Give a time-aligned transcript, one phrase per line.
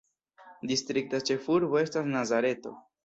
[0.71, 2.75] Distrikta ĉefurbo estas Nazareto.